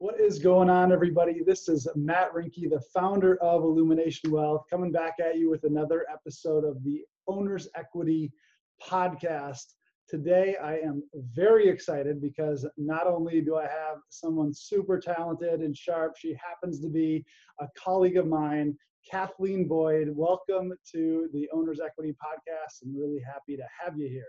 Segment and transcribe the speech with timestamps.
[0.00, 1.42] What is going on, everybody?
[1.44, 6.06] This is Matt Rinke, the founder of Illumination Wealth, coming back at you with another
[6.10, 8.32] episode of the Owners Equity
[8.82, 9.74] Podcast.
[10.08, 11.02] Today, I am
[11.34, 16.80] very excited because not only do I have someone super talented and sharp, she happens
[16.80, 17.22] to be
[17.60, 20.08] a colleague of mine, Kathleen Boyd.
[20.14, 22.82] Welcome to the Owners Equity Podcast.
[22.82, 24.28] I'm really happy to have you here.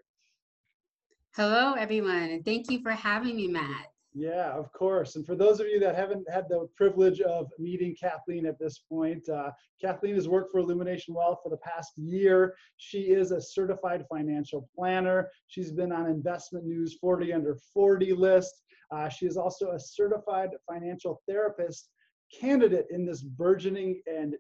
[1.37, 3.90] Hello, everyone, and thank you for having me, Matt.
[4.13, 5.15] Yeah, of course.
[5.15, 8.79] And for those of you that haven't had the privilege of meeting Kathleen at this
[8.79, 12.53] point, uh, Kathleen has worked for Illumination Wealth for the past year.
[12.75, 15.29] She is a certified financial planner.
[15.47, 18.63] She's been on Investment News 40 under 40 list.
[18.91, 21.89] Uh, she is also a certified financial therapist
[22.37, 24.35] candidate in this burgeoning and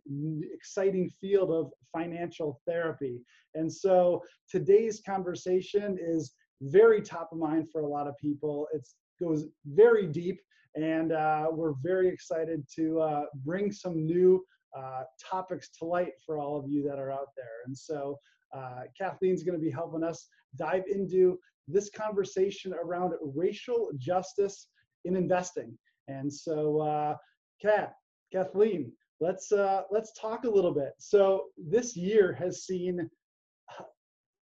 [0.53, 3.21] exciting field of financial therapy.
[3.55, 8.67] And so today's conversation is very top of mind for a lot of people.
[8.73, 10.41] It's goes very deep,
[10.75, 14.43] and uh, we're very excited to uh, bring some new
[14.77, 17.45] uh, topics to light for all of you that are out there.
[17.65, 18.17] And so
[18.55, 24.67] uh, Kathleen's going to be helping us dive into this conversation around racial justice
[25.05, 25.77] in investing.
[26.07, 27.15] And so, uh,
[27.61, 27.93] Kat,
[28.33, 29.51] Kathleen, let's
[29.91, 30.93] let's talk a little bit.
[30.97, 33.09] So this year has seen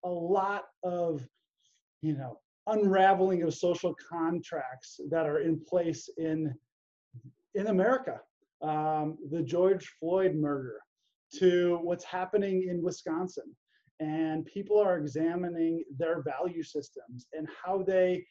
[0.03, 1.25] a lot of
[2.01, 6.53] you know unraveling of social contracts that are in place in
[7.55, 8.19] in America.
[8.61, 10.79] Um, the George Floyd murder,
[11.39, 13.55] to what's happening in Wisconsin,
[13.99, 18.25] and people are examining their value systems and how they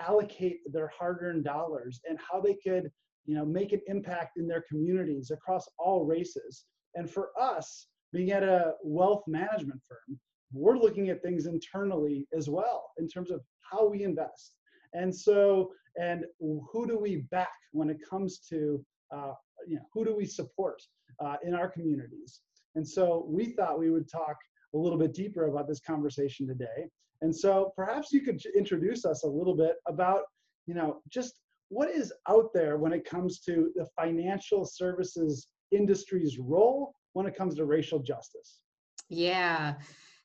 [0.00, 2.90] allocate their hard-earned dollars and how they could
[3.26, 8.32] you know make an impact in their communities across all races and for us being
[8.32, 10.18] at a wealth management firm
[10.54, 14.54] we're looking at things internally as well in terms of how we invest.
[14.92, 19.32] And so, and who do we back when it comes to, uh,
[19.66, 20.80] you know, who do we support
[21.24, 22.40] uh, in our communities?
[22.76, 24.36] And so we thought we would talk
[24.74, 26.88] a little bit deeper about this conversation today.
[27.22, 30.22] And so perhaps you could introduce us a little bit about,
[30.66, 31.34] you know, just
[31.68, 37.36] what is out there when it comes to the financial services industry's role when it
[37.36, 38.60] comes to racial justice?
[39.08, 39.74] Yeah.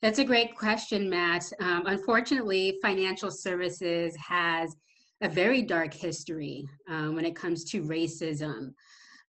[0.01, 1.51] That's a great question, Matt.
[1.59, 4.75] Um, unfortunately, financial services has
[5.21, 8.73] a very dark history um, when it comes to racism.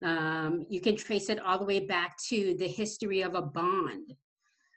[0.03, 4.15] Um, you can trace it all the way back to the history of a bond.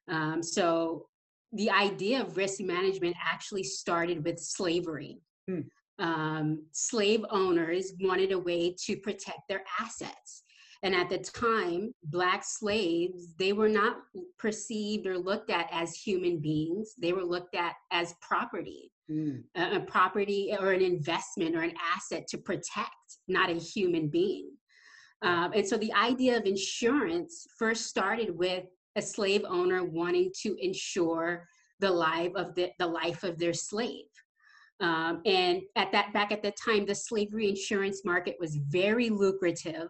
[0.08, 1.08] Um, so,
[1.54, 5.20] the idea of risk management actually started with slavery.
[5.48, 5.62] Hmm.
[6.00, 10.43] Um, slave owners wanted a way to protect their assets.
[10.84, 13.98] And at the time, Black slaves, they were not
[14.38, 16.94] perceived or looked at as human beings.
[17.02, 19.44] They were looked at as property, mm.
[19.56, 22.90] a, a property or an investment or an asset to protect,
[23.30, 24.52] not a human being.
[25.22, 28.66] Um, and so the idea of insurance first started with
[28.98, 31.48] a slave owner wanting to insure
[31.80, 34.06] the life of the, the life of their slave.
[34.82, 39.88] Um, and at that back at the time, the slavery insurance market was very lucrative.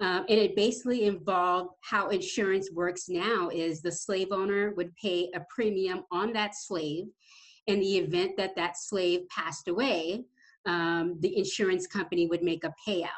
[0.00, 5.30] Um, and it basically involved how insurance works now is the slave owner would pay
[5.34, 7.04] a premium on that slave.
[7.66, 10.24] In the event that that slave passed away
[10.66, 13.08] um, the insurance company would make a payout.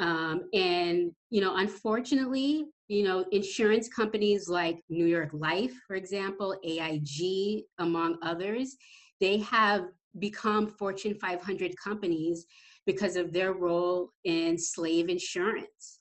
[0.00, 6.54] Um, and you know unfortunately you know insurance companies like new york life for example
[6.64, 8.76] aig among others
[9.20, 9.86] they have
[10.20, 12.46] become fortune 500 companies
[12.86, 15.97] because of their role in slave insurance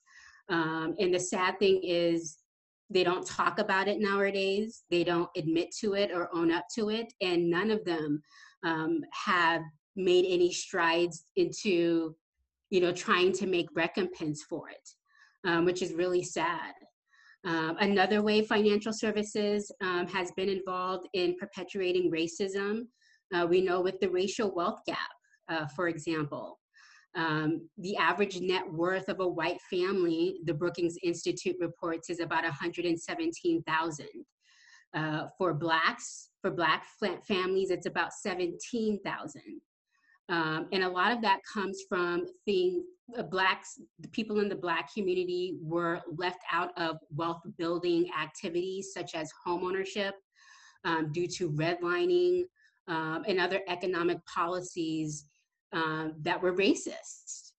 [0.50, 2.38] um, and the sad thing is,
[2.90, 4.84] they don't talk about it nowadays.
[4.90, 7.12] They don't admit to it or own up to it.
[7.22, 8.22] And none of them
[8.64, 9.62] um, have
[9.96, 12.16] made any strides into,
[12.70, 14.90] you know, trying to make recompense for it,
[15.50, 16.74] um, which is really sad.
[17.46, 22.84] Um, another way financial services um, has been involved in perpetuating racism.
[23.34, 24.98] Uh, we know with the racial wealth gap,
[25.50, 26.60] uh, for example,
[27.18, 32.44] um, the average net worth of a white family, the Brookings Institute reports, is about
[32.44, 34.08] 117,000.
[34.94, 36.86] Uh, for blacks, for black
[37.28, 39.42] families, it's about 17,000.
[40.30, 42.84] Um, and a lot of that comes from things
[43.18, 48.92] uh, blacks the people in the black community were left out of wealth building activities
[48.94, 50.12] such as homeownership
[50.84, 52.44] um, due to redlining
[52.90, 55.26] um, and other economic policies
[55.74, 57.52] um, that were racist.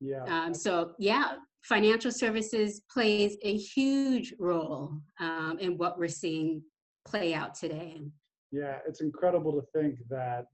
[0.00, 0.24] Yeah.
[0.24, 6.62] Um, so yeah, financial services plays a huge role um, in what we're seeing
[7.06, 8.02] play out today.
[8.52, 10.46] Yeah, it's incredible to think that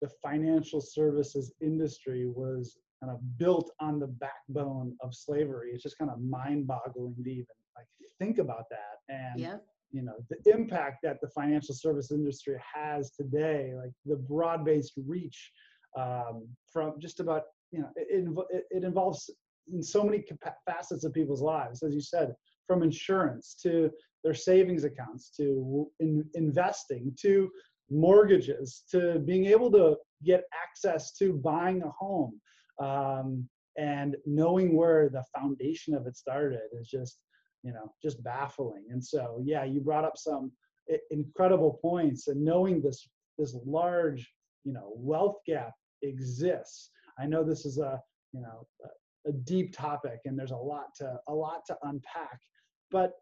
[0.00, 5.70] the financial services industry was kind of built on the backbone of slavery.
[5.72, 7.46] It's just kind of mind-boggling to even
[7.76, 7.86] like
[8.18, 9.14] think about that.
[9.14, 9.64] And Yep.
[9.90, 15.52] you know the impact that the financial service industry has today, like the broad-based reach
[15.98, 19.30] um, from just about you know it, it, it involves
[19.72, 20.24] in so many
[20.66, 22.34] facets of people's lives, as you said,
[22.66, 23.90] from insurance to
[24.24, 27.50] their savings accounts to in, investing to
[27.90, 32.40] mortgages to being able to get access to buying a home
[32.80, 33.46] um,
[33.76, 37.18] and knowing where the foundation of it started is just
[37.62, 38.84] you know just baffling.
[38.90, 40.52] And so yeah you brought up some
[41.10, 43.08] incredible points and knowing this
[43.38, 44.30] this large
[44.64, 45.72] you know wealth gap
[46.02, 48.00] exists i know this is a
[48.32, 48.66] you know
[49.26, 52.40] a, deep topic and there's a lot to a lot to unpack
[52.90, 53.12] but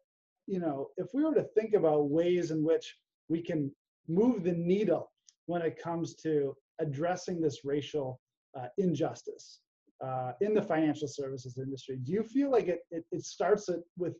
[0.46, 2.96] you know if we were to think about ways in which
[3.28, 3.70] we can
[4.08, 5.10] move the needle
[5.46, 8.20] when it comes to addressing this racial
[8.58, 9.60] uh, injustice
[10.04, 11.98] uh, in the financial services industry.
[12.02, 14.14] Do you feel like it, it, it starts at, with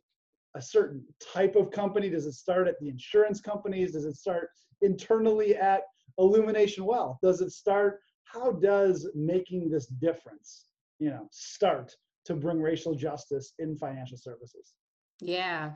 [0.55, 1.03] a certain
[1.33, 2.09] type of company?
[2.09, 3.93] Does it start at the insurance companies?
[3.93, 4.49] Does it start
[4.81, 5.81] internally at
[6.17, 7.17] Illumination Wealth?
[7.21, 7.99] Does it start?
[8.33, 10.65] How does making this difference,
[10.99, 11.95] you know, start
[12.25, 14.73] to bring racial justice in financial services?
[15.19, 15.71] Yeah,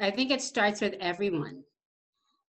[0.00, 1.62] I think it starts with everyone.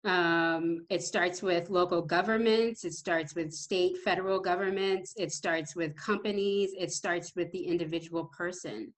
[0.06, 5.94] Um, it starts with local governments, it starts with state, federal governments, it starts with
[5.98, 8.94] companies, it starts with the individual person.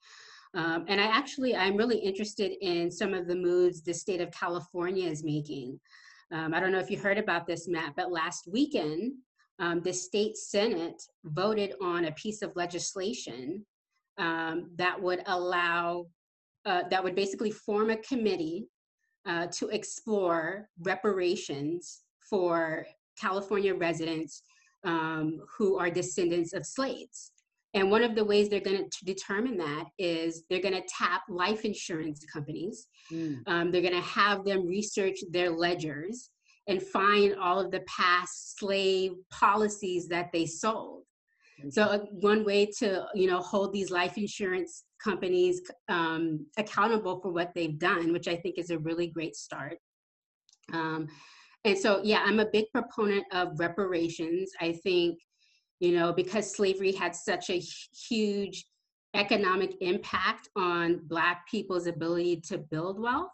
[0.54, 4.30] Um, and I actually, I'm really interested in some of the moves the state of
[4.32, 5.80] California is making.
[6.32, 9.14] Um, I don't know if you heard about this, Matt, but last weekend,
[9.62, 13.66] um, the state Senate voted on a piece of legislation
[14.18, 16.08] um, that would allow
[16.66, 18.68] uh, that would basically form a committee
[19.26, 22.86] uh, to explore reparations for
[23.20, 24.44] California residents
[24.84, 27.32] um, who are descendants of slaves.
[27.74, 31.22] And one of the ways they're going to determine that is they're going to tap
[31.30, 32.88] life insurance companies.
[33.12, 36.30] Mm, Um, they're going to have them research their ledgers
[36.68, 41.04] and find all of the past slave policies that they sold.
[41.70, 47.32] So uh, one way to you know hold these life insurance companies um, accountable for
[47.32, 49.78] what they've done, which I think is a really great start.
[50.74, 51.08] Um,
[51.64, 54.52] and so yeah, I'm a big proponent of reparations.
[54.60, 55.20] I think
[55.80, 57.62] you know because slavery had such a
[58.10, 58.66] huge
[59.14, 63.32] economic impact on Black people's ability to build wealth.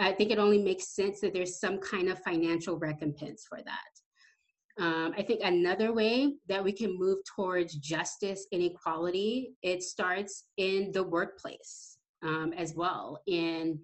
[0.00, 4.82] I think it only makes sense that there's some kind of financial recompense for that.
[4.82, 10.46] Um, I think another way that we can move towards justice and equality, it starts
[10.56, 13.20] in the workplace um, as well.
[13.26, 13.78] In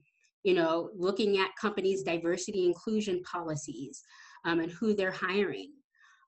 [0.46, 4.00] you know, looking at companies' diversity inclusion policies
[4.44, 5.72] um, and who they're hiring,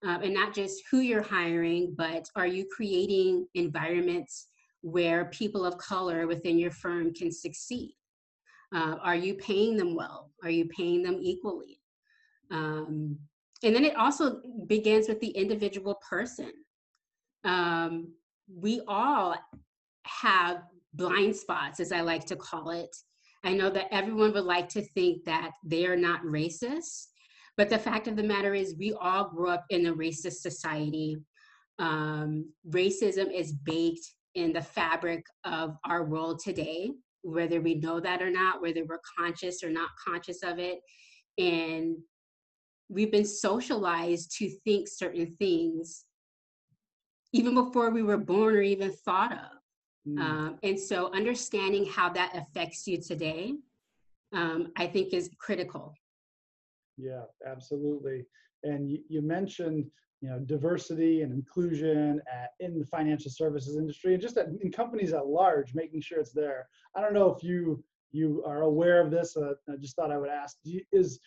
[0.05, 4.49] um, and not just who you're hiring, but are you creating environments
[4.83, 7.95] where people of color within your firm can succeed?
[8.75, 10.31] Uh, are you paying them well?
[10.43, 11.81] Are you paying them equally?
[12.51, 13.19] Um,
[13.63, 16.53] and then it also begins with the individual person.
[17.45, 18.13] Um,
[18.55, 19.35] we all
[20.05, 20.63] have
[20.95, 22.95] blind spots, as I like to call it.
[23.45, 27.07] I know that everyone would like to think that they are not racist,
[27.57, 31.17] but the fact of the matter is, we all grew up in a racist society.
[31.79, 36.91] Um, racism is baked in the fabric of our world today,
[37.23, 40.79] whether we know that or not, whether we're conscious or not conscious of it.
[41.39, 41.97] And
[42.89, 46.05] we've been socialized to think certain things
[47.33, 50.09] even before we were born or even thought of.
[50.09, 50.21] mm.
[50.21, 53.55] Um, and so understanding how that affects you today,
[54.33, 55.95] um, I think is critical.
[56.97, 58.25] Yeah, absolutely.
[58.65, 64.15] And you, you mentioned, you know, diversity and inclusion at, in the financial services industry
[64.15, 66.69] and just at, in companies at large, making sure it's there.
[66.97, 69.37] I don't know if you you are aware of this.
[69.37, 71.21] Uh, I just thought I would ask: you, is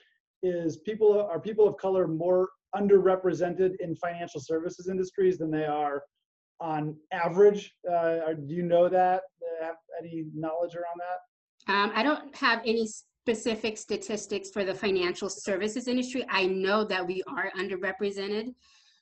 [0.43, 6.03] is people are people of color more underrepresented in financial services industries than they are
[6.59, 7.73] on average?
[7.89, 9.21] Uh, do you know that?
[9.41, 11.73] Uh, Have any knowledge around that?
[11.73, 16.25] Um, I don't have any specific statistics for the financial services industry.
[16.29, 18.53] I know that we are underrepresented.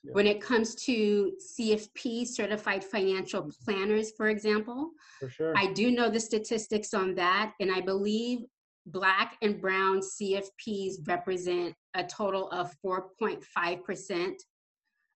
[0.02, 0.12] Yeah.
[0.12, 5.52] When it comes to CFP, certified financial planners, for example, For sure.
[5.56, 8.40] I do know the statistics on that, and I believe
[8.86, 14.32] Black and Brown CFPs represent a total of 4.5%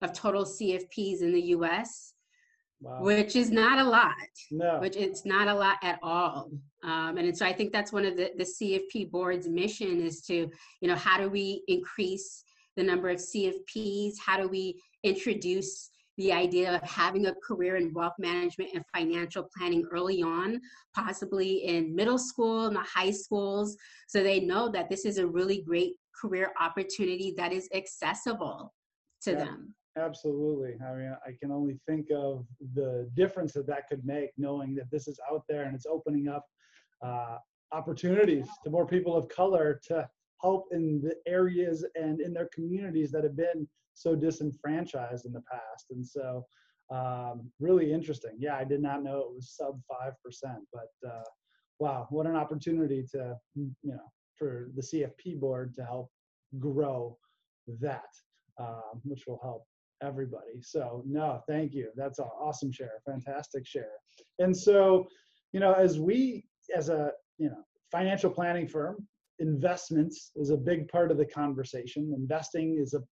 [0.02, 2.12] of total CFPs in the US,
[2.80, 3.00] wow.
[3.00, 4.12] which is not a lot,
[4.50, 4.78] no.
[4.80, 6.50] which it's not a lot at all.
[6.82, 10.50] Um, and so I think that's one of the, the CFP board's mission is to,
[10.80, 12.44] you know, how do we increase
[12.76, 14.14] the number of CFPs?
[14.24, 19.48] How do we introduce the idea of having a career in wealth management and financial
[19.56, 20.60] planning early on,
[20.94, 23.76] possibly in middle school and the high schools,
[24.06, 28.72] so they know that this is a really great career opportunity that is accessible
[29.22, 29.74] to yeah, them.
[29.96, 30.76] Absolutely.
[30.84, 34.90] I mean, I can only think of the difference that that could make knowing that
[34.90, 36.44] this is out there and it's opening up
[37.04, 37.38] uh,
[37.72, 40.08] opportunities to more people of color to
[40.44, 45.42] help in the areas and in their communities that have been so disenfranchised in the
[45.50, 45.86] past.
[45.90, 46.44] And so,
[46.92, 48.32] um, really interesting.
[48.38, 50.12] Yeah, I did not know it was sub 5%,
[50.72, 51.22] but uh,
[51.78, 56.10] wow, what an opportunity to, you know, for the CFP board to help
[56.58, 57.16] grow
[57.80, 58.10] that,
[58.60, 59.64] um, which will help
[60.02, 60.60] everybody.
[60.60, 61.88] So, no, thank you.
[61.96, 63.96] That's an awesome share, fantastic share.
[64.38, 65.06] And so,
[65.52, 66.44] you know, as we,
[66.76, 69.06] as a, you know, financial planning firm,
[69.38, 72.14] investments is a big part of the conversation.
[72.16, 73.02] Investing is an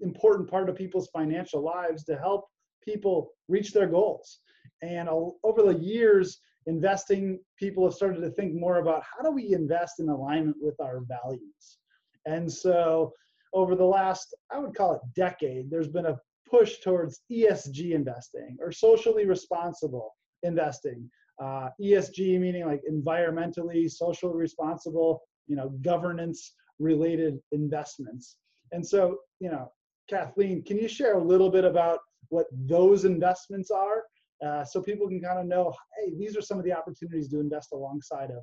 [0.00, 2.46] important part of people's financial lives to help
[2.84, 4.40] people reach their goals.
[4.82, 9.52] And over the years, investing, people have started to think more about how do we
[9.52, 11.78] invest in alignment with our values.
[12.26, 13.12] And so,
[13.52, 16.18] over the last, I would call it decade, there's been a
[16.50, 21.08] push towards ESG investing or socially responsible investing.
[21.42, 28.36] Uh, ESG meaning like environmentally, socially responsible, you know, governance related investments.
[28.72, 29.70] And so, you know,
[30.08, 34.04] Kathleen, can you share a little bit about what those investments are
[34.44, 37.40] uh, so people can kind of know, hey, these are some of the opportunities to
[37.40, 38.42] invest alongside of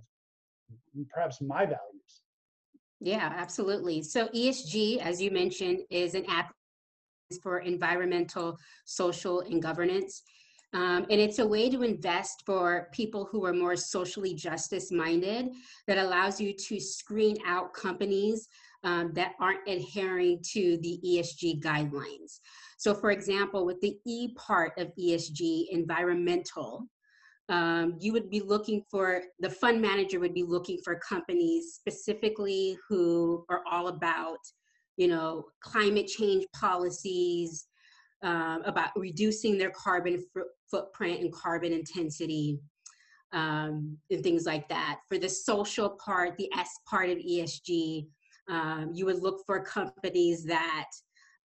[1.10, 2.22] perhaps my values?
[3.00, 4.04] Yeah, absolutely.
[4.04, 6.54] So ESG, as you mentioned, is an app
[7.42, 10.24] for environmental, social, and governance.
[10.74, 15.50] Um, and it's a way to invest for people who are more socially justice minded
[15.88, 18.48] that allows you to screen out companies
[18.84, 22.40] um, that aren't adhering to the ESG guidelines.
[22.78, 26.88] So, for example, with the E part of ESG, environmental,
[27.50, 32.78] um, you would be looking for the fund manager would be looking for companies specifically
[32.88, 34.38] who are all about
[34.98, 37.68] you know climate change policies
[38.24, 42.60] um, about reducing their carbon f- footprint and carbon intensity
[43.34, 48.06] um, and things like that for the social part the s part of esg
[48.50, 50.90] um, you would look for companies that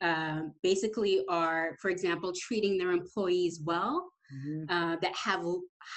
[0.00, 4.70] um, basically are, for example, treating their employees well, mm-hmm.
[4.70, 5.44] uh, that have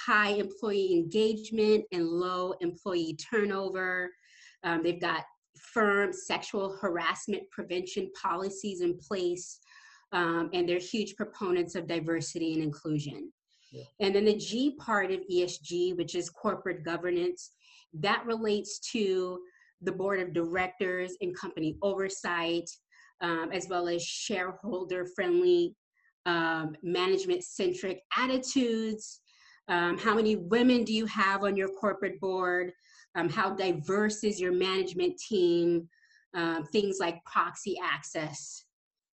[0.06, 4.10] high employee engagement and low employee turnover.
[4.64, 5.24] Um, they've got
[5.58, 9.58] firm sexual harassment prevention policies in place,
[10.12, 13.32] um, and they're huge proponents of diversity and inclusion.
[13.72, 13.84] Yeah.
[14.00, 17.50] And then the G part of ESG, which is corporate governance,
[17.94, 19.40] that relates to
[19.82, 22.68] the board of directors and company oversight,
[23.20, 25.74] um, as well as shareholder friendly,
[26.26, 29.20] um, management centric attitudes.
[29.68, 32.72] Um, how many women do you have on your corporate board?
[33.14, 35.88] Um, how diverse is your management team?
[36.34, 38.64] Um, things like proxy access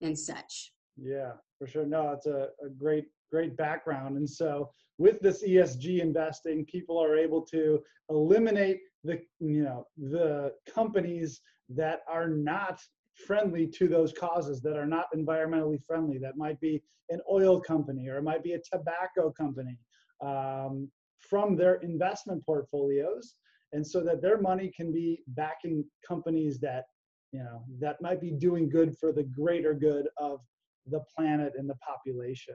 [0.03, 0.73] and such.
[0.97, 1.87] Yeah, for sure.
[1.87, 4.17] No, it's a, a great, great background.
[4.17, 10.53] And so with this ESG investing, people are able to eliminate the you know the
[10.73, 12.81] companies that are not
[13.27, 18.09] friendly to those causes that are not environmentally friendly that might be an oil company
[18.09, 19.79] or it might be a tobacco company
[20.25, 23.35] um, from their investment portfolios
[23.73, 26.85] and so that their money can be backing companies that
[27.33, 30.41] you know that might be doing good for the greater good of
[30.91, 32.55] the planet and the population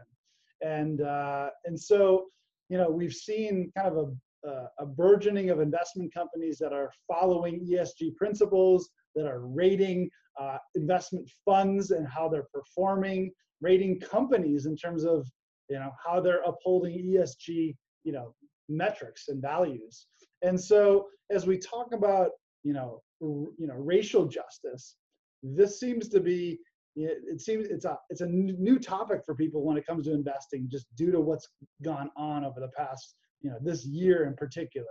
[0.61, 2.25] and uh, and so
[2.69, 4.11] you know we've seen kind of a
[4.79, 10.09] a burgeoning of investment companies that are following ESG principles, that are rating
[10.39, 15.27] uh, investment funds and how they're performing, rating companies in terms of
[15.69, 18.33] you know how they're upholding ESG you know
[18.69, 20.07] metrics and values.
[20.41, 22.31] And so as we talk about
[22.63, 24.95] you know you know racial justice,
[25.43, 26.59] this seems to be
[26.95, 30.13] it, it seems it's a it's a new topic for people when it comes to
[30.13, 31.47] investing just due to what's
[31.83, 34.87] gone on over the past you know this year in particular.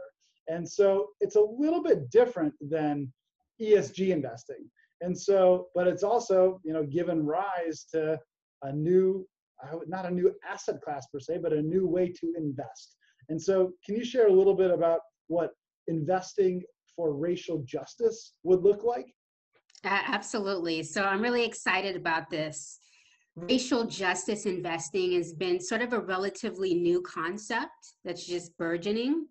[0.49, 3.13] And so it's a little bit different than
[3.61, 4.69] esg investing.
[5.03, 8.19] And so but it's also you know given rise to
[8.63, 9.27] a new
[9.87, 12.97] not a new asset class per se but a new way to invest.
[13.29, 15.51] And so can you share a little bit about what
[15.87, 16.63] investing
[16.97, 19.07] for racial justice would look like
[19.85, 22.81] absolutely so i'm really excited about this
[23.37, 29.27] racial justice investing has been sort of a relatively new concept that's just burgeoning.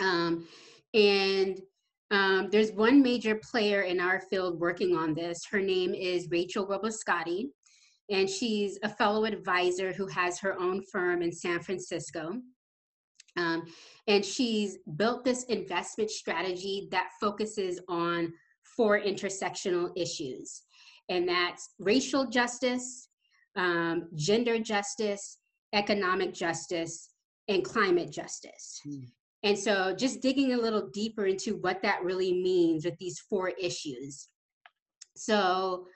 [0.00, 0.46] Um,
[0.92, 1.60] and
[2.10, 5.44] um, there's one major player in our field working on this.
[5.50, 7.48] Her name is Rachel Robasciotti.
[8.10, 12.34] and she's a fellow advisor who has her own firm in San Francisco.
[13.36, 13.64] Um,
[14.06, 18.32] and she's built this investment strategy that focuses on
[18.76, 20.62] four intersectional issues,
[21.08, 23.08] and that's racial justice,
[23.56, 25.38] um, gender justice,
[25.72, 27.10] economic justice,
[27.48, 28.80] and climate justice.
[28.86, 29.08] Mm.
[29.42, 33.50] And so, just digging a little deeper into what that really means with these four
[33.60, 34.28] issues.
[35.16, 35.86] So,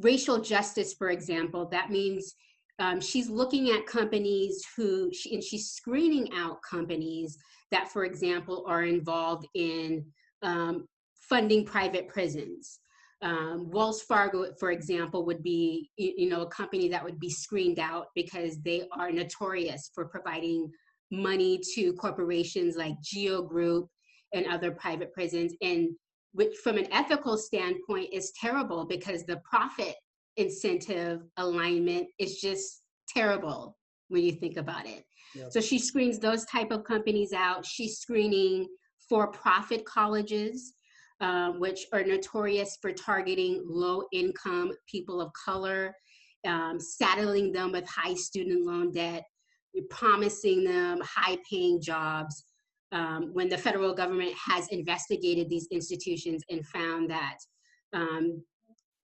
[0.00, 2.34] racial justice, for example, that means
[2.78, 7.38] um, she's looking at companies who, she, and she's screening out companies
[7.70, 10.04] that, for example, are involved in
[10.42, 10.86] um,
[11.28, 12.80] funding private prisons.
[13.22, 17.78] Um, Wells Fargo, for example, would be you know a company that would be screened
[17.78, 20.70] out because they are notorious for providing
[21.10, 23.88] money to corporations like Geo Group
[24.34, 25.88] and other private prisons, and
[26.32, 29.94] which from an ethical standpoint is terrible because the profit
[30.36, 33.76] incentive alignment is just terrible
[34.08, 35.04] when you think about it.
[35.34, 35.52] Yep.
[35.52, 37.64] So she screens those type of companies out.
[37.64, 38.66] She's screening
[39.08, 40.74] for-profit colleges,
[41.20, 45.94] um, which are notorious for targeting low-income people of color,
[46.46, 49.24] um, saddling them with high student loan debt,
[49.90, 52.44] promising them high-paying jobs.
[52.92, 57.36] Um, when the federal government has investigated these institutions and found that
[57.92, 58.42] um,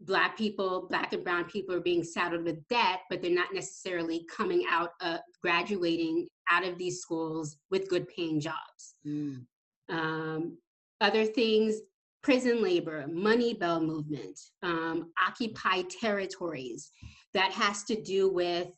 [0.05, 4.27] black people black and brown people are being saddled with debt but they're not necessarily
[4.35, 9.41] coming out uh, graduating out of these schools with good paying jobs mm.
[9.91, 10.57] um,
[11.01, 11.77] other things
[12.23, 15.11] prison labor money bail movement um,
[16.01, 16.91] territories
[17.35, 18.69] that has to do with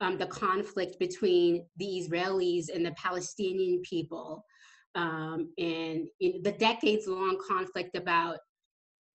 [0.00, 4.44] um, the conflict between the israelis and the palestinian people
[4.94, 8.38] um, and the decades long conflict about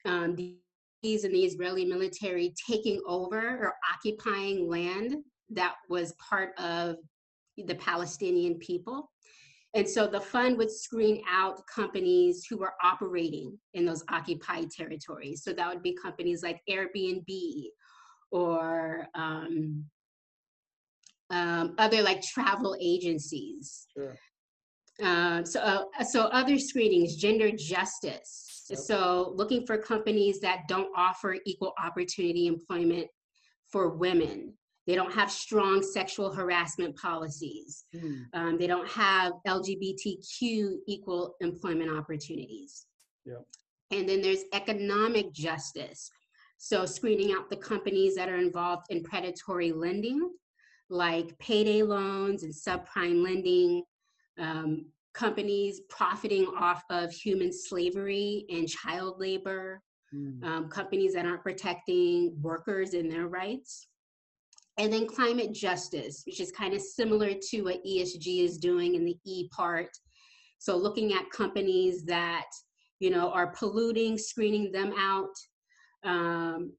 [0.06, 0.58] um, the
[1.04, 5.16] and the Israeli military taking over or occupying land
[5.50, 6.98] that was part of
[7.58, 9.10] the Palestinian people.
[9.78, 15.44] And so the fund would screen out companies who were operating in those occupied territories.
[15.44, 17.66] So that would be companies like Airbnb
[18.32, 19.86] or um,
[21.30, 23.86] um, other like travel agencies.
[23.96, 24.16] Sure.
[25.04, 31.38] Uh, so, uh, so other screenings, gender justice, so looking for companies that don't offer
[31.46, 33.08] equal opportunity employment
[33.72, 34.54] for women.
[34.88, 37.84] They don't have strong sexual harassment policies.
[37.94, 38.26] Mm.
[38.34, 42.86] Um, they don't have LGBTQ equal employment opportunities.
[43.26, 43.46] Yep.
[43.92, 46.10] And then there's economic justice.
[46.58, 50.32] So screening out the companies that are involved in predatory lending,
[50.90, 53.84] like payday loans and subprime lending,
[54.40, 59.82] um, companies profiting off of human slavery and child labor,
[60.14, 60.44] mm.
[60.44, 63.88] um, companies that aren't protecting workers and their rights.
[64.80, 69.06] And then climate justice, which is kind of similar to what ESG is doing in
[69.06, 69.90] the E part.
[70.60, 72.46] So looking at companies that,
[73.00, 75.34] you know, are polluting, screening them out,
[76.04, 76.74] um,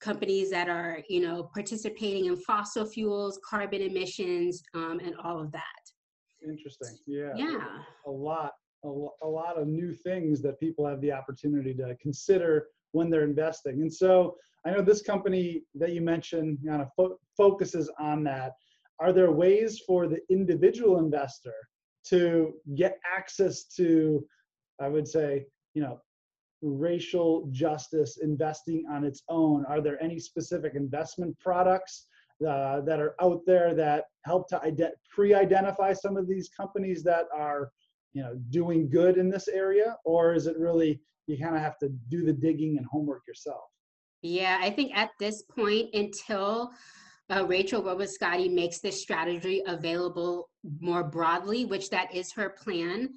[0.00, 5.50] companies that are, you know, participating in fossil fuels, carbon emissions, um, and all of
[5.52, 5.62] that.
[6.46, 6.96] Interesting.
[7.06, 7.32] Yeah.
[7.36, 7.78] Yeah.
[8.06, 8.52] A lot,
[8.84, 8.88] a,
[9.22, 13.82] a lot of new things that people have the opportunity to consider when they're investing.
[13.82, 18.52] And so I know this company that you mentioned kind of fo- focuses on that.
[18.98, 21.54] Are there ways for the individual investor
[22.08, 24.26] to get access to,
[24.80, 26.00] I would say, you know,
[26.62, 29.66] racial justice investing on its own?
[29.66, 32.06] Are there any specific investment products
[32.46, 37.26] uh, that are out there that help to ide- pre-identify some of these companies that
[37.34, 37.70] are
[38.12, 41.78] you know doing good in this area or is it really you kind of have
[41.78, 43.64] to do the digging and homework yourself
[44.22, 46.70] yeah i think at this point until
[47.28, 50.48] uh, Rachel Robasciotti makes this strategy available
[50.80, 53.14] more broadly, which that is her plan.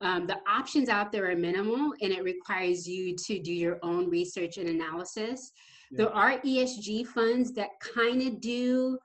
[0.00, 4.08] Um, the options out there are minimal and it requires you to do your own
[4.08, 5.52] research and analysis.
[5.90, 8.98] There are ESG funds that kind of do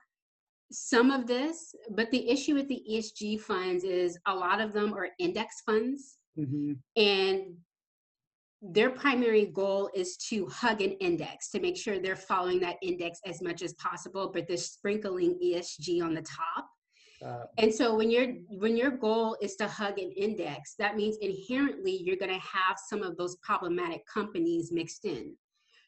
[0.72, 4.94] some of this, but the issue with the ESG funds is a lot of them
[4.94, 6.18] are index funds.
[6.38, 6.74] Mm-hmm.
[6.96, 7.56] And
[8.72, 13.20] their primary goal is to hug an index to make sure they're following that index
[13.26, 16.68] as much as possible, but they're sprinkling ESG on the top.
[17.24, 21.18] Uh, and so when your when your goal is to hug an index, that means
[21.22, 25.34] inherently you're going to have some of those problematic companies mixed in.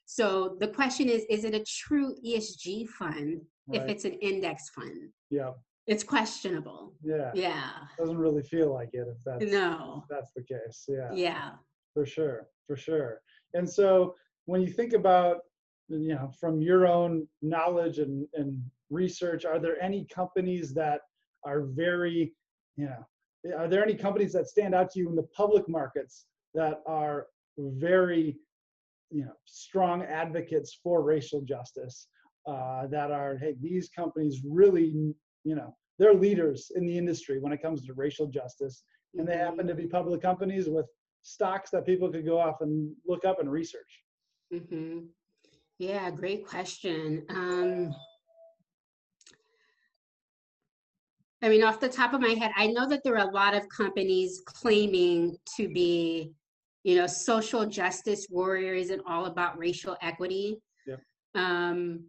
[0.06, 3.82] So the question is, is it a true ESG fund right.
[3.82, 5.12] if it's an index fund?
[5.30, 5.52] Yeah.
[5.86, 6.94] It's questionable.
[7.04, 7.32] Yeah.
[7.34, 7.72] Yeah.
[7.98, 10.04] Doesn't really feel like it if that's no.
[10.04, 10.86] If that's the case.
[10.88, 11.10] Yeah.
[11.14, 11.50] Yeah.
[11.98, 12.48] For sure.
[12.68, 13.22] For sure.
[13.56, 14.14] And so
[14.46, 15.40] when you think about
[15.90, 21.02] you know, from your own knowledge and, and research, are there any companies that
[21.44, 22.34] are very,
[22.76, 26.26] you know, are there any companies that stand out to you in the public markets
[26.54, 28.38] that are very,
[29.10, 32.10] you know, strong advocates for racial justice?
[32.48, 34.86] Uh, that are, hey, these companies really,
[35.44, 38.84] you know, they're leaders in the industry when it comes to racial justice,
[39.16, 40.86] and they happen to be public companies with
[41.28, 44.02] stocks that people could go off and look up and research.
[44.54, 45.00] Mm-hmm.
[45.78, 47.26] Yeah, great question.
[47.30, 47.94] Um,
[51.44, 53.54] I mean, off the top of my head, I know that there are a lot
[53.54, 56.32] of companies claiming to be,
[56.84, 60.58] you know, social justice warriors and all about racial equity.
[60.88, 61.02] Yep.
[61.36, 62.06] Um,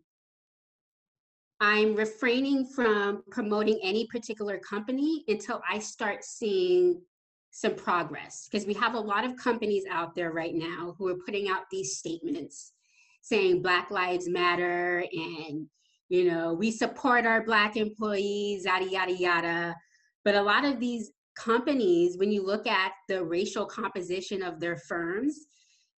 [1.61, 7.03] I'm refraining from promoting any particular company until I start seeing
[7.51, 11.19] some progress because we have a lot of companies out there right now who are
[11.25, 12.73] putting out these statements
[13.23, 15.67] saying Black Lives Matter and
[16.09, 19.77] you know we support our Black employees, yada yada yada.
[20.25, 24.77] But a lot of these companies, when you look at the racial composition of their
[24.77, 25.47] firms,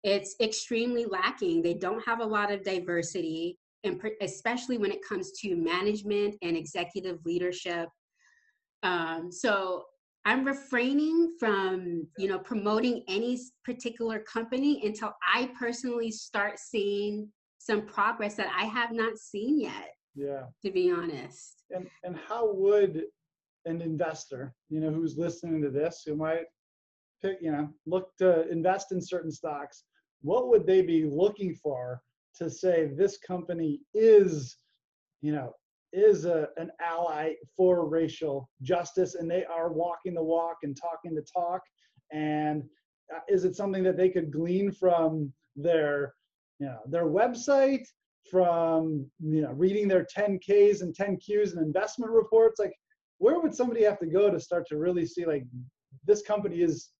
[0.04, 1.62] it's extremely lacking.
[1.62, 6.56] They don't have a lot of diversity and especially when it comes to management and
[6.56, 7.88] executive leadership.
[8.82, 9.84] Um, so
[10.24, 17.28] I'm refraining from, you know, promoting any particular company until I personally start seeing
[17.58, 19.94] some progress that I have not seen yet.
[20.14, 20.44] Yeah.
[20.64, 21.62] To be honest.
[21.70, 23.04] And and how would
[23.64, 26.46] an investor, you know, who's listening to this, who might
[27.22, 29.84] pick, you know, look to invest in certain stocks,
[30.22, 32.02] what would they be looking for
[32.36, 34.56] to say this company is,
[35.20, 35.52] you know,
[35.92, 41.14] is a, an ally for racial justice and they are walking the walk and talking
[41.14, 41.60] the talk
[42.12, 42.62] and
[43.14, 46.14] uh, is it something that they could glean from their
[46.58, 47.84] you know their website
[48.30, 52.74] from you know reading their 10ks and 10qs and investment reports like
[53.18, 55.44] where would somebody have to go to start to really see like
[56.06, 56.90] this company is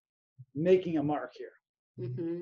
[0.55, 2.41] making a mark here mm-hmm.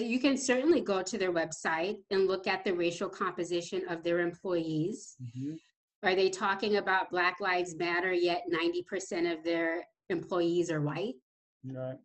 [0.00, 4.20] You can certainly go to their website and look at the racial composition of their
[4.20, 5.16] employees.
[5.22, 5.54] Mm-hmm.
[6.04, 11.14] Are they talking about Black Lives Matter, yet 90% of their employees are white?
[11.64, 11.96] Right.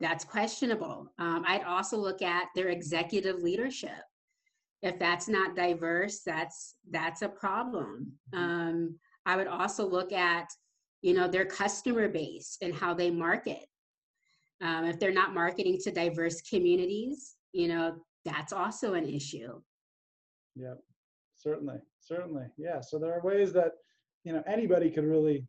[0.00, 1.12] That's questionable.
[1.18, 4.02] Um, I'd also look at their executive leadership.
[4.82, 8.12] If that's not diverse, that's that's a problem.
[8.34, 8.44] Mm-hmm.
[8.44, 10.48] Um, I would also look at,
[11.00, 13.66] you know, their customer base and how they market.
[14.60, 19.60] Um, if they're not marketing to diverse communities, you know, that's also an issue.
[20.56, 20.78] Yep,
[21.46, 22.46] certainly, certainly.
[22.56, 22.80] Yeah.
[22.80, 23.72] So there are ways that,
[24.24, 25.46] you know, anybody could really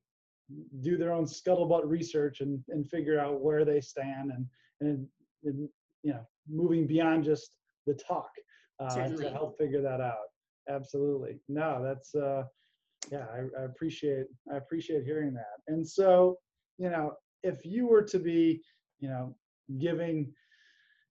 [0.81, 4.45] do their own scuttlebutt research and, and figure out where they stand and,
[4.81, 5.07] and,
[5.43, 5.69] and
[6.03, 7.51] you know, moving beyond just
[7.88, 8.29] the talk
[8.79, 10.27] uh, to help figure that out.
[10.69, 11.39] Absolutely.
[11.49, 12.43] No, that's, uh,
[13.12, 15.57] yeah, I, I appreciate, I appreciate hearing that.
[15.67, 16.38] And so,
[16.77, 18.62] you know, if you were to be,
[18.99, 19.36] you know,
[19.79, 20.31] giving,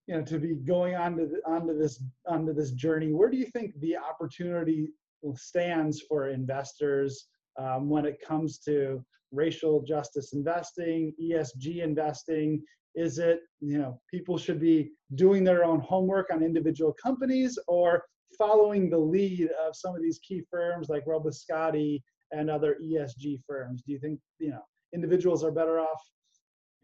[0.06, 3.12] you know, to be going onto the, onto this onto this journey.
[3.12, 4.88] Where do you think the opportunity
[5.34, 7.26] stands for investors
[7.58, 12.62] um, when it comes to racial justice investing, ESG investing?
[12.94, 18.04] Is it, you know, people should be doing their own homework on individual companies or
[18.38, 22.00] following the lead of some of these key firms like Robasciotti
[22.32, 23.82] and other ESG firms?
[23.82, 24.62] Do you think, you know,
[24.94, 26.00] individuals are better off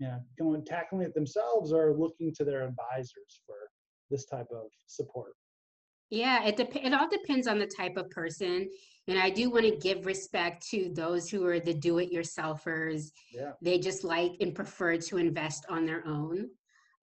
[0.02, 3.54] you know, going tackling it themselves or looking to their advisors for
[4.10, 5.32] this type of support?
[6.10, 8.68] Yeah, it dep- it all depends on the type of person.
[9.08, 13.10] And I do want to give respect to those who are the do-it-yourselfers.
[13.32, 13.52] Yeah.
[13.62, 16.48] They just like and prefer to invest on their own.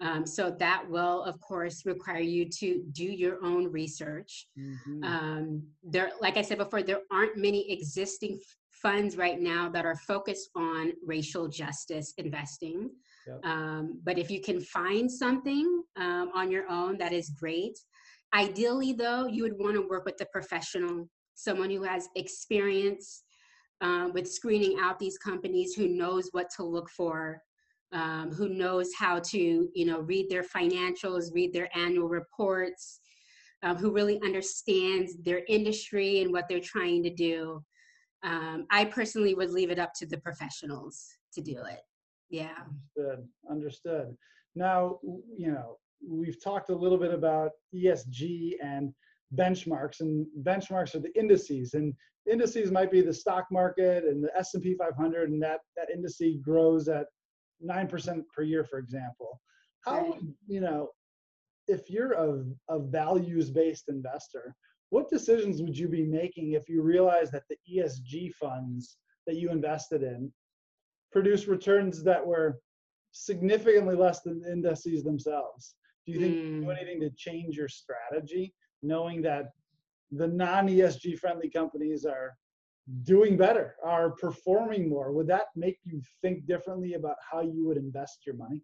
[0.01, 4.47] Um, so that will, of course, require you to do your own research.
[4.57, 5.03] Mm-hmm.
[5.03, 8.39] Um, there, like I said before, there aren't many existing
[8.81, 12.89] funds right now that are focused on racial justice investing.
[13.27, 13.45] Yep.
[13.45, 17.77] Um, but if you can find something um, on your own, that is great.
[18.33, 23.23] Ideally, though, you would want to work with a professional, someone who has experience
[23.81, 27.41] um, with screening out these companies, who knows what to look for,
[27.91, 32.99] um, who knows how to, you know, read their financials, read their annual reports,
[33.63, 37.63] um, who really understands their industry and what they're trying to do
[38.23, 41.79] um, I personally would leave it up to the professionals to do it.
[42.29, 42.57] Yeah.
[42.97, 43.27] Understood.
[43.49, 44.17] Understood.
[44.55, 45.77] Now, you know,
[46.07, 48.93] we've talked a little bit about ESG and
[49.35, 51.93] benchmarks, and benchmarks are the indices, and
[52.29, 56.87] indices might be the stock market and the S&P 500, and that that indice grows
[56.87, 57.07] at
[57.59, 59.39] nine percent per year, for example.
[59.85, 60.21] How right.
[60.47, 60.89] you know
[61.67, 64.55] if you're a, a values-based investor,
[64.89, 68.97] what decisions would you be making if you realized that the ESG funds
[69.27, 70.31] that you invested in
[71.11, 72.59] produce returns that were
[73.11, 75.75] significantly less than the indices themselves?
[76.05, 76.43] Do you think mm.
[76.43, 79.49] you do anything to change your strategy, knowing that
[80.11, 82.33] the non-ESG friendly companies are
[83.03, 85.11] doing better, are performing more?
[85.11, 88.63] Would that make you think differently about how you would invest your money?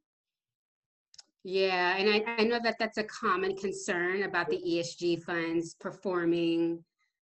[1.48, 6.84] Yeah, and I, I know that that's a common concern about the ESG funds performing,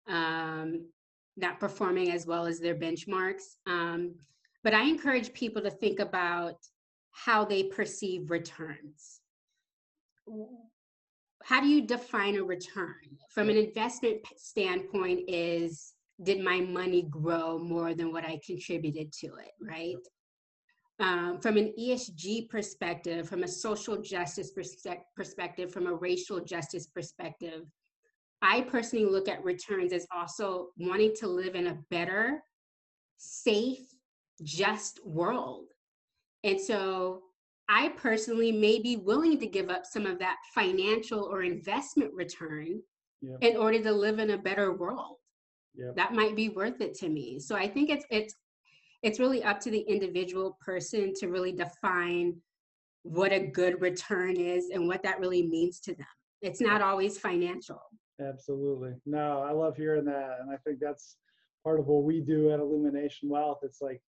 [0.05, 0.89] um,
[1.37, 3.55] not performing as well as their benchmarks.
[3.67, 4.15] Um,
[4.65, 6.55] but I encourage people to think about
[7.11, 9.21] how they perceive returns.
[11.45, 13.17] How do you define a return?
[13.29, 19.27] From an investment standpoint, is did my money grow more than what I contributed to
[19.27, 19.95] it, right?
[21.01, 24.51] Um, from an ESG perspective, from a social justice
[25.15, 27.63] perspective, from a racial justice perspective,
[28.41, 32.43] I personally look at returns as also wanting to live in a better,
[33.17, 33.85] safe,
[34.43, 35.65] just world.
[36.43, 37.21] And so
[37.67, 42.81] I personally may be willing to give up some of that financial or investment return
[43.41, 45.17] in order to live in a better world.
[45.75, 45.95] Yep.
[45.95, 47.39] That might be worth it to me.
[47.39, 48.35] So I think it's it's
[49.03, 52.35] it's really up to the individual person to really define
[53.03, 56.05] what a good return is and what that really means to them.
[56.41, 57.81] It's not always financial.
[58.19, 58.93] Absolutely.
[59.05, 60.37] No, I love hearing that.
[60.41, 61.17] And I think that's
[61.63, 63.59] part of what we do at Illumination Wealth.
[63.63, 64.01] It's like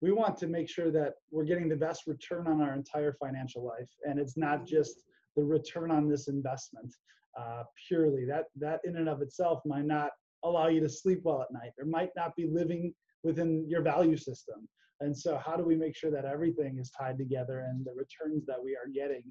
[0.00, 3.64] we want to make sure that we're getting the best return on our entire financial
[3.64, 3.88] life.
[4.04, 4.66] And it's not mm-hmm.
[4.66, 5.02] just
[5.36, 6.94] the return on this investment
[7.38, 8.24] uh, purely.
[8.24, 10.10] That, that in and of itself might not
[10.44, 14.16] allow you to sleep well at night or might not be living within your value
[14.16, 14.68] system.
[15.00, 18.44] And so, how do we make sure that everything is tied together and the returns
[18.46, 19.22] that we are getting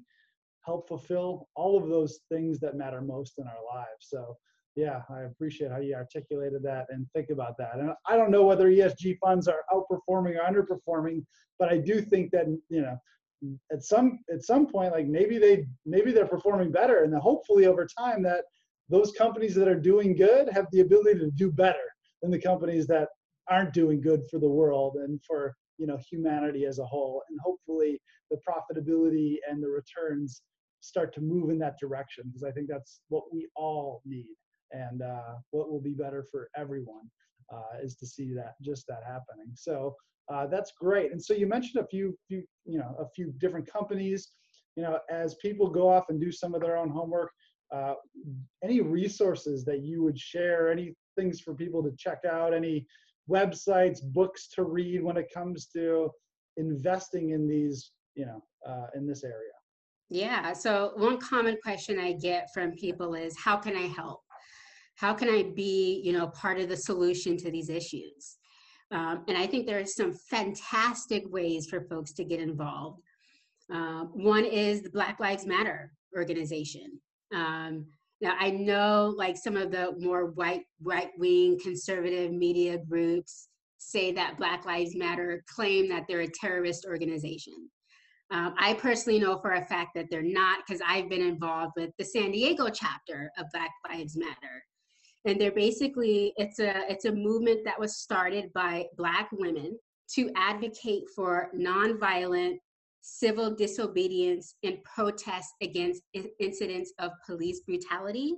[0.66, 4.08] help fulfill all of those things that matter most in our lives?
[4.08, 4.36] So,
[4.76, 7.76] yeah, I appreciate how you articulated that and think about that.
[7.76, 11.24] And I don't know whether ESG funds are outperforming or underperforming,
[11.58, 12.98] but I do think that you know
[13.72, 17.66] at some at some point like maybe they maybe they're performing better and then hopefully
[17.66, 18.44] over time that
[18.90, 21.78] those companies that are doing good have the ability to do better
[22.22, 23.08] than the companies that
[23.50, 27.22] aren't doing good for the world and for you know humanity as a whole.
[27.28, 30.42] And hopefully the profitability and the returns
[30.80, 34.34] start to move in that direction because i think that's what we all need.
[34.72, 37.10] And uh, what will be better for everyone
[37.52, 39.52] uh, is to see that just that happening.
[39.54, 39.96] So
[40.32, 41.10] uh, that's great.
[41.10, 44.28] And so you mentioned a few few you know a few different companies.
[44.76, 47.30] You know as people go off and do some of their own homework
[47.74, 47.94] uh,
[48.64, 52.86] any resources that you would share any things for people to check out any
[53.30, 56.10] websites, books to read when it comes to
[56.56, 59.52] investing in these, you know, uh, in this area?
[60.08, 60.52] Yeah.
[60.52, 64.20] So one common question I get from people is, how can I help?
[64.96, 68.36] How can I be, you know, part of the solution to these issues?
[68.90, 73.00] Um, and I think there are some fantastic ways for folks to get involved.
[73.72, 77.00] Uh, one is the Black Lives Matter organization.
[77.32, 77.86] Um,
[78.20, 84.12] now I know like some of the more white right wing conservative media groups say
[84.12, 87.70] that Black Lives Matter claim that they're a terrorist organization.
[88.30, 91.90] Um, I personally know for a fact that they're not because I've been involved with
[91.98, 94.62] the San Diego chapter of Black Lives Matter.
[95.24, 99.78] And they're basically it's a it's a movement that was started by black women
[100.14, 102.58] to advocate for nonviolent
[103.02, 106.02] civil disobedience and protests against
[106.38, 108.34] incidents of police brutality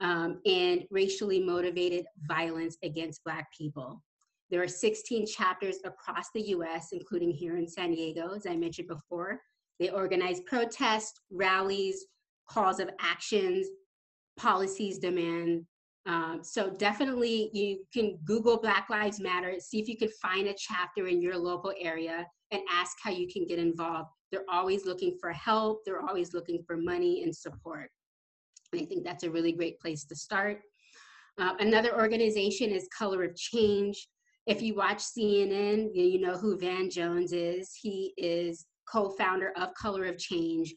[0.00, 4.02] um, and racially motivated violence against Black people.
[4.50, 8.88] There are 16 chapters across the US, including here in San Diego, as I mentioned
[8.88, 9.40] before.
[9.78, 12.04] They organize protests, rallies,
[12.48, 13.66] calls of actions,
[14.36, 15.64] policies demand.
[16.06, 20.54] Um, so definitely you can Google Black Lives Matter, see if you can find a
[20.56, 24.10] chapter in your local area and ask how you can get involved.
[24.30, 27.90] They're always looking for help, they're always looking for money and support.
[28.72, 30.60] And I think that's a really great place to start.
[31.38, 34.08] Uh, another organization is Color of Change.
[34.46, 37.72] If you watch CNN, you know who Van Jones is.
[37.80, 40.74] He is co founder of Color of Change,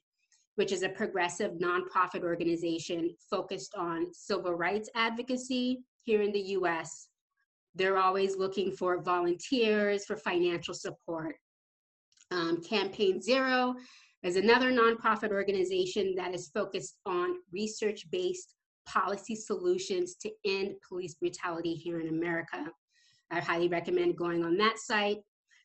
[0.56, 7.08] which is a progressive nonprofit organization focused on civil rights advocacy here in the US.
[7.76, 11.36] They're always looking for volunteers, for financial support.
[12.34, 13.76] Um, Campaign Zero
[14.24, 18.56] is another nonprofit organization that is focused on research based
[18.88, 22.66] policy solutions to end police brutality here in America.
[23.30, 25.20] I highly recommend going on that site.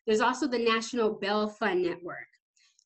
[0.07, 2.29] There's also the National Bail Fund Network,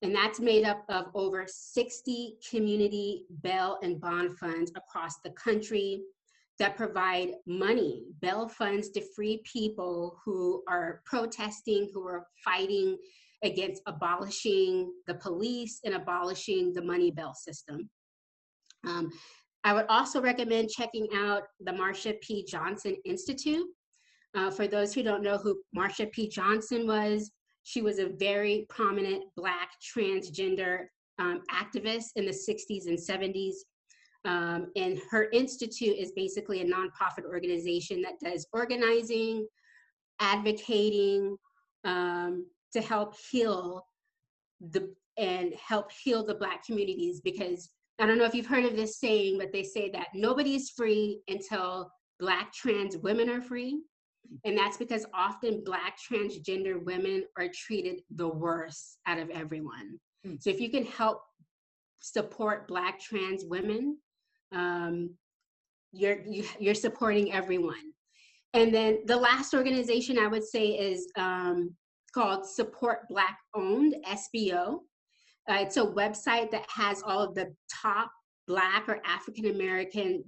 [0.01, 6.03] and that's made up of over 60 community bail and bond funds across the country.
[6.59, 12.97] that provide money, bail funds to free people who are protesting, who are fighting
[13.43, 17.89] against abolishing the police and abolishing the money bail system.
[18.87, 19.11] Um,
[19.65, 22.45] I would also recommend checking out the Marsha P.
[22.45, 23.67] Johnson Institute.
[24.35, 26.29] Uh, for those who don't know who Marsha P.
[26.29, 27.31] Johnson was,
[27.63, 30.87] she was a very prominent Black transgender
[31.19, 33.55] um, activist in the 60s and 70s.
[34.25, 39.47] Um, and her institute is basically a nonprofit organization that does organizing,
[40.21, 41.37] advocating
[41.85, 43.87] um, to help heal
[44.61, 48.77] the and help heal the Black communities because I don't know if you've heard of
[48.77, 53.83] this saying, but they say that nobody is free until Black trans women are free.
[54.45, 59.99] And that's because often Black transgender women are treated the worst out of everyone.
[60.27, 60.43] Mm.
[60.43, 61.23] So if you can help
[62.01, 63.99] support Black trans women,
[64.53, 65.11] um,
[65.93, 67.93] you're you, are you are supporting everyone.
[68.55, 71.75] And then the last organization I would say is um,
[72.13, 74.81] called Support Black Owned SBO.
[75.51, 78.11] Uh, it's a website that has all of the top
[78.47, 80.25] Black or African American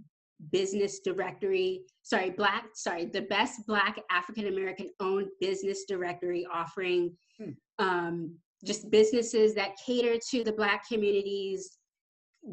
[0.51, 7.51] business directory sorry black sorry the best black african american owned business directory offering hmm.
[7.79, 11.79] um, just businesses that cater to the black communities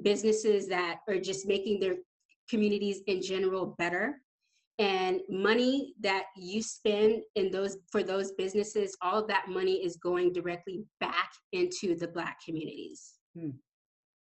[0.03, 1.95] businesses that are just making their
[2.49, 4.21] communities in general better
[4.81, 10.33] and money that you spend in those for those businesses all that money is going
[10.33, 13.51] directly back into the black communities hmm.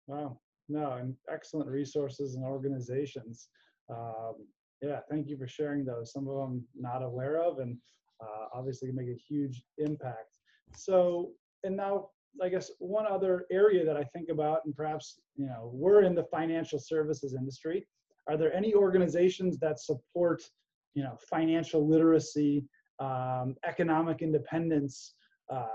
[0.07, 0.37] wow
[0.69, 3.49] no and excellent resources and organizations
[3.89, 4.35] um,
[4.81, 7.75] yeah thank you for sharing those some of them not aware of and
[8.23, 10.37] uh, obviously make a huge impact
[10.75, 11.31] so
[11.63, 12.07] and now
[12.43, 16.15] I guess one other area that I think about, and perhaps you know, we're in
[16.15, 17.87] the financial services industry.
[18.27, 20.41] Are there any organizations that support,
[20.93, 22.65] you know, financial literacy,
[22.99, 25.15] um, economic independence
[25.51, 25.65] uh,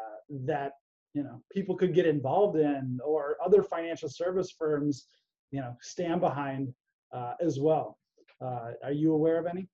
[0.46, 0.72] that
[1.14, 5.06] you know people could get involved in, or other financial service firms,
[5.50, 6.72] you know, stand behind
[7.12, 7.98] uh, as well?
[8.40, 9.68] Uh, are you aware of any?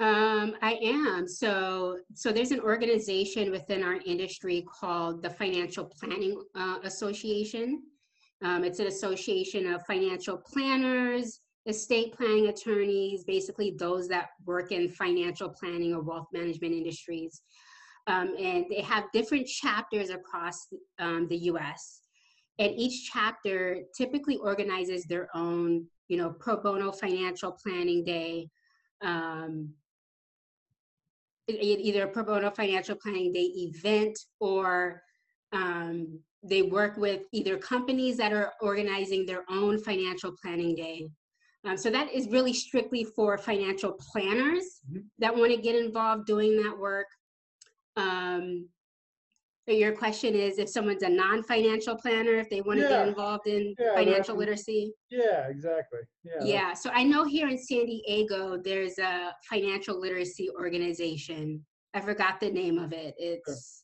[0.00, 1.28] Um, I am.
[1.28, 7.82] So, so there's an organization within our industry called the Financial Planning uh, Association.
[8.42, 14.88] Um, it's an association of financial planners, estate planning attorneys, basically those that work in
[14.88, 17.42] financial planning or wealth management industries.
[18.06, 20.66] Um, and they have different chapters across
[20.98, 22.00] um, the US.
[22.58, 28.48] And each chapter typically organizes their own, you know, pro bono financial planning day,
[29.02, 29.72] um,
[31.48, 35.02] either a pro bono financial planning day event or
[35.52, 41.08] um, they work with either companies that are organizing their own financial planning day.
[41.66, 45.00] Um, so that is really strictly for financial planners mm-hmm.
[45.18, 47.06] that want to get involved doing that work.
[47.96, 48.68] Um,
[49.66, 52.90] your question is if someone's a non-financial planner if they want to yeah.
[52.90, 57.58] get involved in yeah, financial literacy yeah exactly yeah yeah so i know here in
[57.58, 63.79] san diego there's a financial literacy organization i forgot the name of it it's.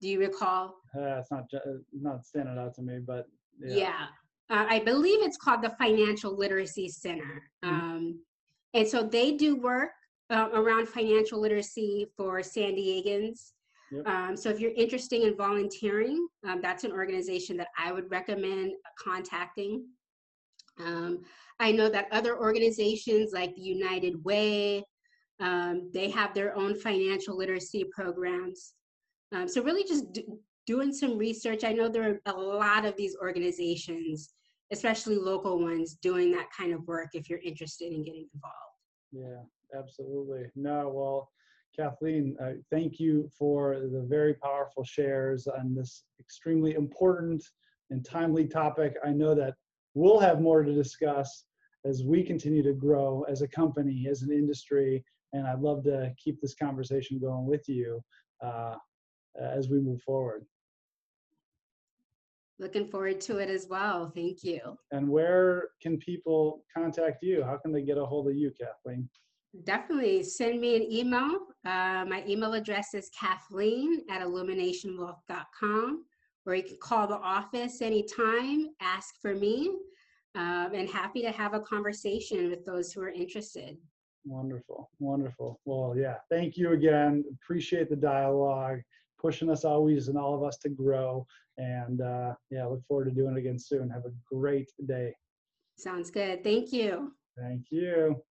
[0.00, 1.44] Do you recall uh, it's not
[1.92, 3.26] not standing out to me but
[3.60, 4.06] yeah, yeah.
[4.50, 7.74] Uh, i believe it's called the financial literacy center mm-hmm.
[7.74, 8.20] um,
[8.74, 9.90] and so they do work
[10.30, 13.52] uh, around financial literacy for san diegans
[13.92, 14.06] Yep.
[14.08, 18.72] Um, so if you're interested in volunteering, um, that's an organization that I would recommend
[18.98, 19.84] contacting.
[20.80, 21.22] Um,
[21.60, 24.84] I know that other organizations like the United Way,
[25.40, 28.72] um, they have their own financial literacy programs.
[29.36, 30.22] Um, so really just do,
[30.66, 31.64] doing some research.
[31.64, 34.30] I know there are a lot of these organizations,
[34.72, 38.56] especially local ones, doing that kind of work if you're interested in getting involved.
[39.12, 40.50] Yeah, absolutely.
[40.54, 41.30] No, well,
[41.78, 47.44] Kathleen, uh, thank you for the very powerful shares on this extremely important
[47.90, 48.94] and timely topic.
[49.04, 49.54] I know that
[49.94, 51.44] we'll have more to discuss
[51.84, 56.12] as we continue to grow as a company, as an industry, and I'd love to
[56.22, 58.02] keep this conversation going with you
[58.42, 58.76] uh,
[59.40, 60.44] as we move forward.
[62.58, 64.10] Looking forward to it as well.
[64.14, 64.60] Thank you.
[64.90, 67.42] And where can people contact you?
[67.44, 69.08] How can they get a hold of you, Kathleen?
[69.64, 71.38] Definitely send me an email.
[71.64, 76.04] Uh, my email address is kathleen at illuminationwealth.com,
[76.46, 79.76] or you can call the office anytime, ask for me,
[80.34, 83.78] um, and happy to have a conversation with those who are interested.
[84.24, 85.60] Wonderful, wonderful.
[85.64, 87.24] Well, yeah, thank you again.
[87.42, 88.80] Appreciate the dialogue,
[89.26, 91.26] pushing us always and all of us to grow.
[91.58, 93.90] And uh, yeah, look forward to doing it again soon.
[93.90, 95.12] Have a great day.
[95.76, 96.44] Sounds good.
[96.44, 97.12] Thank you.
[97.36, 98.22] Thank you.